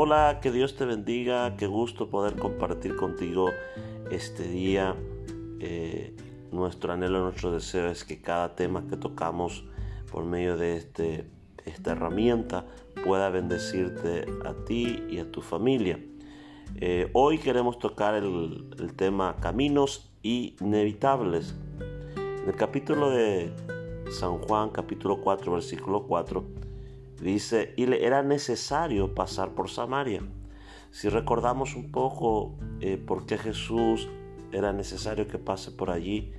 [0.00, 3.50] Hola, que Dios te bendiga, qué gusto poder compartir contigo
[4.12, 4.94] este día.
[5.58, 6.14] Eh,
[6.52, 9.64] nuestro anhelo, nuestro deseo es que cada tema que tocamos
[10.12, 11.28] por medio de este,
[11.64, 12.64] esta herramienta
[13.04, 15.98] pueda bendecirte a ti y a tu familia.
[16.76, 21.56] Eh, hoy queremos tocar el, el tema caminos inevitables.
[22.16, 23.50] En el capítulo de
[24.12, 26.67] San Juan, capítulo 4, versículo 4,
[27.20, 30.22] Dice, y era necesario pasar por Samaria.
[30.90, 34.08] Si recordamos un poco eh, por qué Jesús
[34.52, 36.32] era necesario que pase por allí,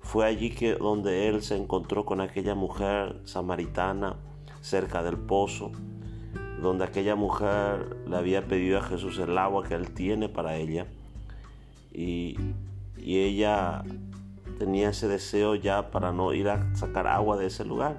[0.00, 4.16] fue allí que donde él se encontró con aquella mujer samaritana
[4.60, 5.72] cerca del pozo,
[6.62, 10.86] donde aquella mujer le había pedido a Jesús el agua que él tiene para ella,
[11.92, 12.36] y,
[12.96, 13.82] y ella
[14.58, 17.98] tenía ese deseo ya para no ir a sacar agua de ese lugar.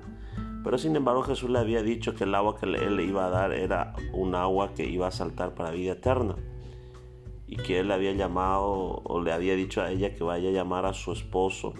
[0.65, 3.29] Pero sin embargo Jesús le había dicho que el agua que él le iba a
[3.29, 6.35] dar era un agua que iba a saltar para vida eterna.
[7.45, 10.51] Y que él le había llamado o le había dicho a ella que vaya a
[10.51, 11.75] llamar a su esposo.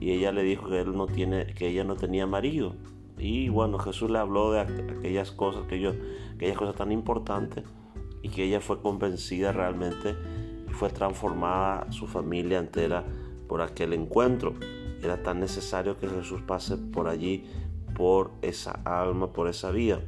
[0.00, 2.74] Y ella le dijo que, él no tiene, que ella no tenía marido.
[3.18, 7.64] Y bueno, Jesús le habló de aquellas cosas, aquellas cosas tan importantes.
[8.22, 10.16] Y que ella fue convencida realmente
[10.66, 13.04] y fue transformada su familia entera
[13.46, 14.54] por aquel encuentro.
[15.02, 17.44] Era tan necesario que Jesús pase por allí
[17.96, 20.06] por esa alma, por esa vía.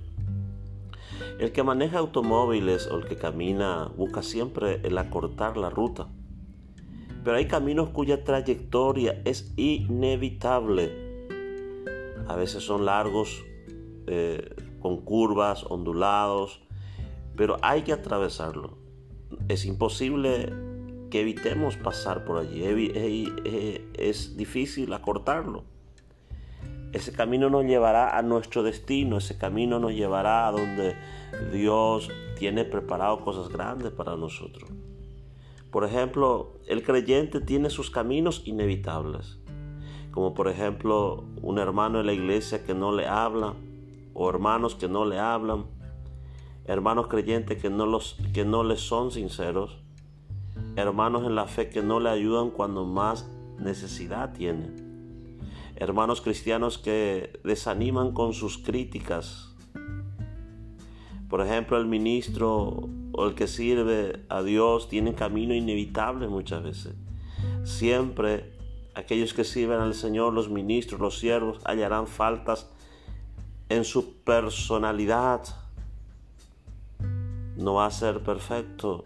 [1.38, 6.08] El que maneja automóviles o el que camina busca siempre el acortar la ruta.
[7.24, 10.92] Pero hay caminos cuya trayectoria es inevitable.
[12.28, 13.42] A veces son largos,
[14.06, 16.60] eh, con curvas, ondulados,
[17.36, 18.76] pero hay que atravesarlo.
[19.48, 20.52] Es imposible
[21.10, 22.64] que evitemos pasar por allí.
[23.94, 25.64] Es difícil acortarlo.
[26.92, 30.96] Ese camino nos llevará a nuestro destino, ese camino nos llevará a donde
[31.52, 32.08] Dios
[32.38, 34.70] tiene preparado cosas grandes para nosotros.
[35.70, 39.38] Por ejemplo, el creyente tiene sus caminos inevitables,
[40.12, 43.54] como por ejemplo un hermano en la iglesia que no le habla,
[44.14, 45.66] o hermanos que no le hablan,
[46.64, 49.78] hermanos creyentes que no, los, que no les son sinceros,
[50.74, 54.87] hermanos en la fe que no le ayudan cuando más necesidad tienen
[55.78, 59.54] hermanos cristianos que desaniman con sus críticas.
[61.28, 66.94] Por ejemplo, el ministro o el que sirve a Dios tiene camino inevitable muchas veces.
[67.62, 68.52] Siempre
[68.94, 72.68] aquellos que sirven al Señor, los ministros, los siervos, hallarán faltas
[73.68, 75.42] en su personalidad.
[77.56, 79.04] No va a ser perfecto.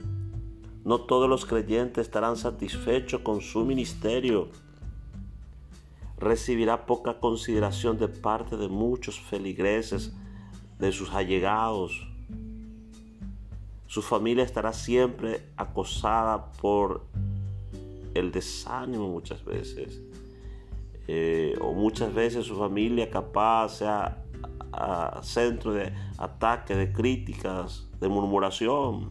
[0.84, 4.48] No todos los creyentes estarán satisfechos con su ministerio
[6.22, 10.14] recibirá poca consideración de parte de muchos feligreses,
[10.78, 12.06] de sus allegados.
[13.86, 17.02] Su familia estará siempre acosada por
[18.14, 20.00] el desánimo muchas veces.
[21.08, 24.18] Eh, o muchas veces su familia capaz sea
[25.22, 29.10] centro de ataque, de críticas, de murmuración.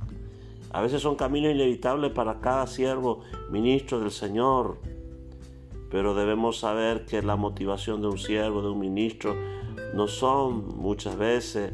[0.72, 3.20] A veces son caminos inevitables para cada siervo,
[3.52, 4.80] ministro del Señor
[5.92, 9.36] pero debemos saber que la motivación de un siervo, de un ministro,
[9.94, 11.74] no son muchas veces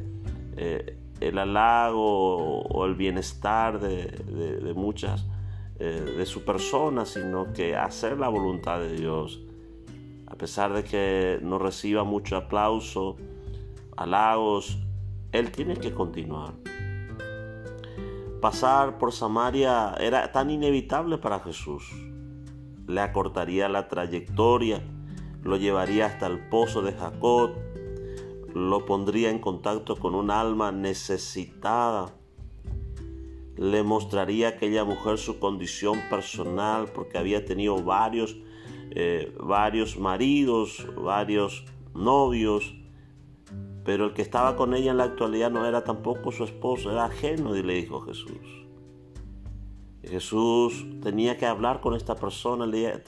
[0.57, 5.27] eh, el halago o el bienestar de, muchas
[5.79, 9.39] eh, de su persona, sino que hacer la voluntad de Dios.
[10.25, 13.17] A pesar de que no reciba mucho aplauso,
[13.95, 14.79] halagos,
[15.31, 16.53] Él tiene que continuar.
[18.41, 21.83] Pasar por Samaria era tan inevitable para Jesús
[22.87, 24.81] le acortaría la trayectoria,
[25.43, 27.51] lo llevaría hasta el pozo de Jacob,
[28.53, 32.13] lo pondría en contacto con un alma necesitada,
[33.57, 38.37] le mostraría a aquella mujer su condición personal porque había tenido varios,
[38.91, 42.75] eh, varios maridos, varios novios,
[43.83, 47.05] pero el que estaba con ella en la actualidad no era tampoco su esposo, era
[47.05, 48.66] ajeno, y le dijo Jesús.
[50.07, 52.65] Jesús tenía que hablar con esta persona,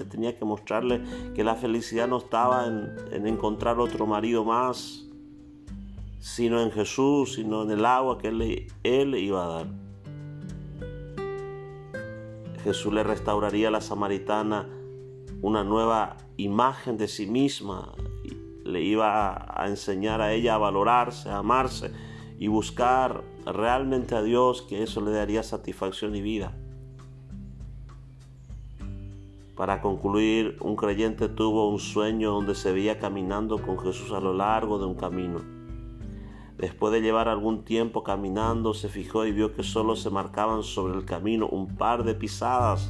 [0.09, 1.01] tenía que mostrarle
[1.33, 5.05] que la felicidad no estaba en, encontrar otro marido más,
[6.19, 8.27] sino en Jesús, sino en el agua que
[8.83, 9.67] él, iba a dar.
[12.63, 14.67] Jesús le restauraría a la samaritana
[15.41, 17.93] una nueva imagen de sí misma,
[18.65, 21.91] le iba a enseñar a ella a valorarse, a amarse
[22.37, 26.58] y buscar realmente a Dios, que eso le daría satisfacción y vida.
[29.59, 34.33] Para concluir, un creyente tuvo un sueño donde se veía caminando con Jesús a lo
[34.33, 35.41] largo de un camino.
[36.57, 40.93] Después de llevar algún tiempo caminando, se fijó y vio que solo se marcaban sobre
[40.93, 42.89] el camino un par de pisadas.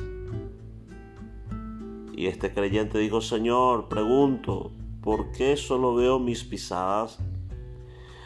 [2.16, 4.70] Y este creyente dijo, Señor, pregunto,
[5.02, 7.18] ¿por qué solo veo mis pisadas?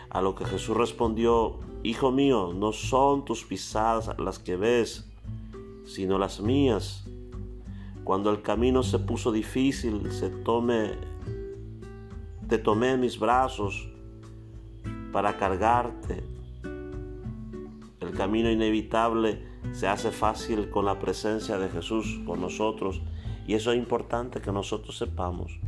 [0.09, 5.09] A lo que Jesús respondió, Hijo mío, no son tus pisadas las que ves,
[5.85, 7.02] sino las mías.
[8.03, 10.29] Cuando el camino se puso difícil, se
[12.49, 13.89] te tomé mis brazos
[15.11, 16.23] para cargarte.
[17.99, 19.41] El camino inevitable
[19.71, 23.01] se hace fácil con la presencia de Jesús con nosotros
[23.47, 25.59] y eso es importante que nosotros sepamos.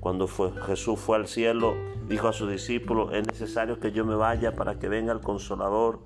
[0.00, 1.74] Cuando Jesús fue al cielo,
[2.08, 6.00] dijo a sus discípulos, es necesario que yo me vaya para que venga el consolador,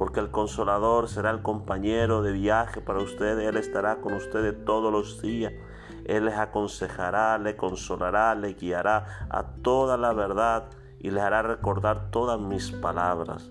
[0.00, 4.90] porque el consolador será el compañero de viaje para ustedes, Él estará con ustedes todos
[4.90, 5.52] los días.
[6.06, 10.70] Él les aconsejará, le consolará, le guiará a toda la verdad
[11.00, 13.50] y les hará recordar todas mis palabras.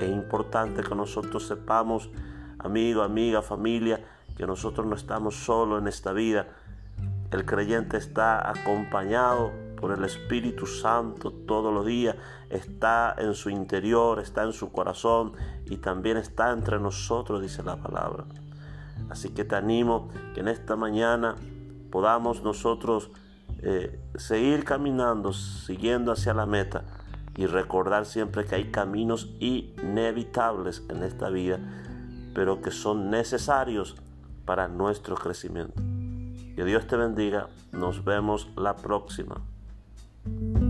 [0.00, 2.08] Es importante que nosotros sepamos,
[2.58, 4.00] amigo, amiga, familia,
[4.34, 6.46] que nosotros no estamos solos en esta vida.
[7.30, 12.16] El creyente está acompañado por el Espíritu Santo todos los días,
[12.50, 15.32] está en su interior, está en su corazón
[15.66, 18.24] y también está entre nosotros, dice la palabra.
[19.10, 21.36] Así que te animo que en esta mañana
[21.90, 23.10] podamos nosotros
[23.62, 26.84] eh, seguir caminando, siguiendo hacia la meta
[27.36, 31.60] y recordar siempre que hay caminos inevitables en esta vida,
[32.34, 33.96] pero que son necesarios
[34.44, 35.82] para nuestro crecimiento.
[36.54, 37.48] Que Dios te bendiga.
[37.72, 39.42] Nos vemos la próxima.
[40.26, 40.65] thank you